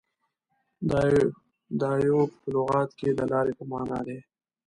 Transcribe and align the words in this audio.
•دایو 1.81 2.19
په 2.39 2.45
لغت 2.53 2.89
کې 2.99 3.09
د 3.17 3.19
لارې 3.31 3.53
په 3.59 3.63
معنیٰ 3.71 4.01
دی. 4.07 4.19